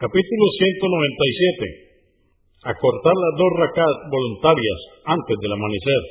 [0.00, 2.72] Capítulo 197.
[2.72, 6.02] Acortar las dos rakat voluntarias antes del amanecer.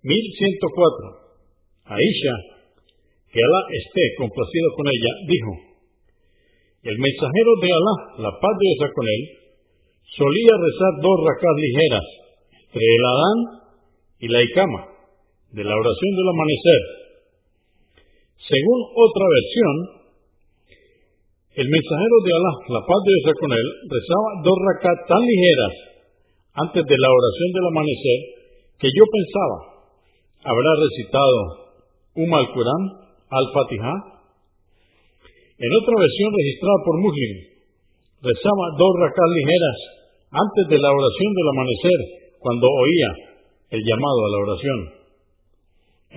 [0.00, 1.92] 1104.
[1.92, 2.36] Aisha,
[3.28, 5.52] que Alá esté complacido con ella, dijo,
[6.88, 9.22] el mensajero de Alá, la paz de Dios con él,
[10.08, 12.06] solía rezar dos rakat ligeras
[12.64, 13.38] entre el Adán
[14.24, 14.88] y la Ikama,
[15.52, 16.82] de la oración del amanecer.
[18.40, 20.03] Según otra versión,
[21.54, 25.74] el mensajero de Alá, la paz de Dios con él, rezaba dos rakat tan ligeras
[26.66, 28.18] antes de la oración del amanecer
[28.78, 29.58] que yo pensaba,
[30.50, 31.38] ¿habrá recitado
[32.18, 32.82] un al-Qur'an,
[33.30, 33.94] al-Fatiha?
[35.54, 37.32] En otra versión registrada por Muslim,
[38.18, 39.78] rezaba dos rakat ligeras
[40.34, 42.00] antes de la oración del amanecer
[42.42, 43.10] cuando oía
[43.70, 44.78] el llamado a la oración.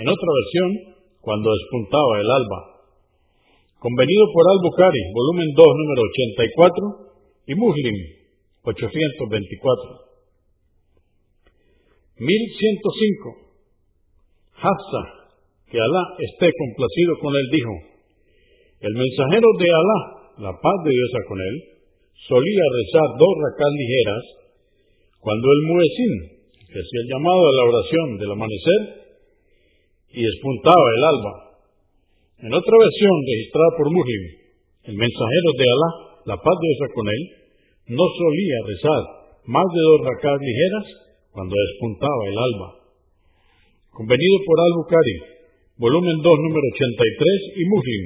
[0.01, 0.69] En otra versión,
[1.21, 2.76] cuando despuntaba el alba.
[3.77, 7.07] Convenido por Al-Bukhari, volumen 2, número 84,
[7.45, 7.97] y Muslim,
[8.65, 10.17] 824.
[12.17, 13.37] 1105.
[14.57, 15.01] Hafsa,
[15.69, 17.73] que Alá esté complacido con él, dijo,
[18.81, 19.99] el mensajero de Alá,
[20.49, 21.55] la paz de Dios con él,
[22.25, 24.23] solía rezar dos racas ligeras
[25.21, 26.13] cuando el muecín,
[26.65, 28.81] que hacía el llamado a la oración del amanecer,
[30.17, 31.46] y despuntaba el alba,
[32.37, 34.23] en otra versión registrada por Muslim,
[34.93, 35.89] el mensajero de Alá,
[36.29, 37.21] la paz de Dios con él,
[37.97, 39.03] no solía rezar
[39.49, 40.85] más de dos rakas ligeras
[41.31, 42.69] cuando despuntaba el alba.
[43.89, 45.17] Convenido por Al-Bukhari,
[45.81, 48.01] volumen 2, número 83 y Muslim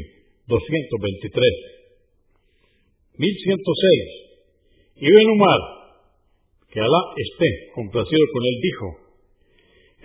[0.47, 1.81] 223.
[3.19, 4.31] 1106.
[4.95, 5.61] Ibn Umar,
[6.71, 8.87] que Alá esté complacido con él, dijo,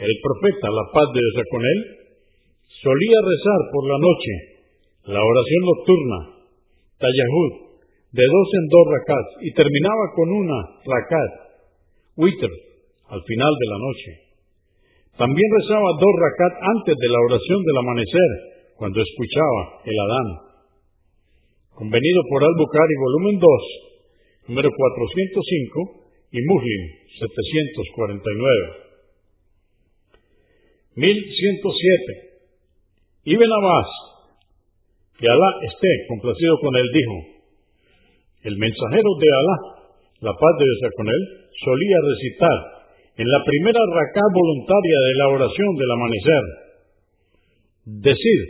[0.02, 2.05] el profeta, la paz de Dios con él,
[2.68, 4.56] solía rezar por la noche
[5.06, 6.18] la oración nocturna,
[6.98, 7.52] Tayahud,
[8.10, 11.32] de dos en dos rakats, y terminaba con una rakat,
[12.16, 12.50] witr,
[13.06, 14.10] al final de la noche.
[15.14, 18.30] También rezaba dos rakat antes de la oración del amanecer,
[18.76, 20.28] cuando escuchaba el Adán.
[21.76, 26.82] Convenido por Al-Bukhari, volumen 2, número 405, y Muslim,
[27.14, 28.86] 749.
[30.96, 32.25] 1107.
[33.26, 33.90] Ibn Abbas,
[35.18, 37.16] que Alá esté complacido con él, dijo,
[38.46, 39.56] el mensajero de Alá,
[40.30, 41.22] la paz de Dios con él,
[41.58, 42.58] solía recitar
[43.18, 46.44] en la primera racá voluntaria de la oración del amanecer,
[48.06, 48.40] decir,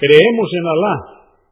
[0.00, 0.96] creemos en Alá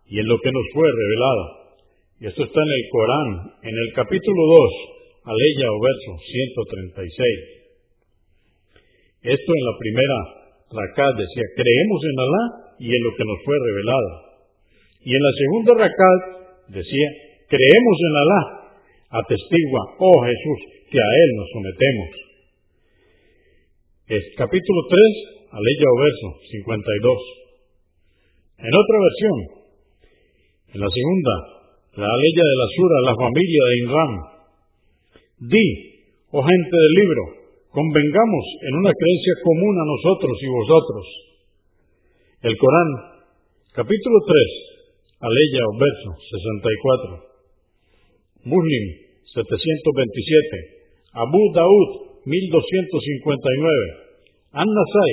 [0.09, 1.77] y en lo que nos fue revelado.
[2.21, 7.13] Y esto está en el Corán, en el capítulo 2, aleya o verso 136.
[9.29, 12.45] Esto en la primera Rakat decía, creemos en Alá
[12.79, 14.11] y en lo que nos fue revelado.
[15.01, 16.21] Y en la segunda Rakat
[16.75, 17.09] decía,
[17.47, 18.41] creemos en Alá,
[19.23, 20.61] atestigua, oh Jesús,
[20.91, 22.11] que a Él nos sometemos.
[24.07, 27.47] Es capítulo 3, aleya o verso 52.
[28.59, 29.37] En otra versión,
[30.75, 31.35] en la segunda,
[31.97, 34.13] la aleya de la sura, la familia de Inram,
[35.39, 35.67] di,
[36.31, 37.46] oh gente del libro,
[37.77, 41.05] Convengamos en una creencia común a nosotros y vosotros.
[42.49, 43.21] El Corán,
[43.77, 48.49] capítulo 3, aleya o verso 64.
[48.49, 48.85] Muslim
[49.29, 51.21] 727.
[51.21, 54.57] Abu Daud 1259.
[54.57, 55.13] An-Nasai,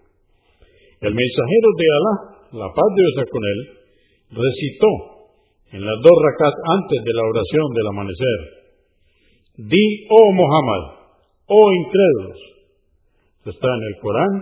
[1.02, 2.14] el mensajero de Alá,
[2.62, 3.60] la paz de Dios con él,
[4.30, 4.90] recitó
[5.74, 8.40] en las dos rakat antes de la oración del amanecer.
[9.66, 10.82] Di, oh Muhammad,
[11.50, 12.38] oh incrédulos.
[13.50, 14.32] está en el Corán,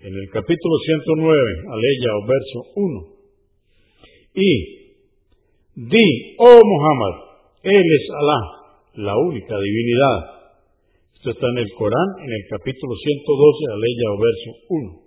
[0.00, 1.32] en el capítulo 109,
[1.64, 3.06] aleya o verso 1.
[4.36, 4.52] Y,
[5.80, 6.06] di,
[6.44, 7.14] oh Muhammad,
[7.62, 8.40] Él es Alá,
[9.00, 10.18] la única divinidad.
[11.14, 15.05] Esto está en el Corán, en el capítulo 112, aleya o verso 1